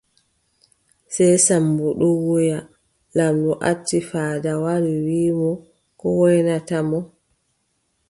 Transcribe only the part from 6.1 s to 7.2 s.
woynata mo.